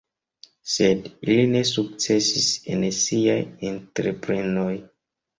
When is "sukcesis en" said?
1.71-2.85